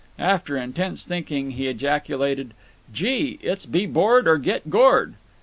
[0.17, 2.55] After intense thinking he ejaculated,
[2.91, 3.37] "Gee!
[3.43, 5.13] it's be bored or get gored."